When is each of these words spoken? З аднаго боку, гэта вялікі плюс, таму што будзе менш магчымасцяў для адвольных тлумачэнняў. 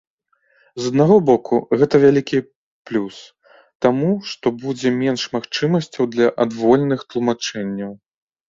З 0.83 0.87
аднаго 0.91 1.17
боку, 1.29 1.59
гэта 1.81 1.95
вялікі 2.05 2.37
плюс, 2.91 3.19
таму 3.87 4.09
што 4.31 4.47
будзе 4.65 4.95
менш 5.03 5.21
магчымасцяў 5.37 6.03
для 6.17 6.27
адвольных 6.47 6.99
тлумачэнняў. 7.13 7.91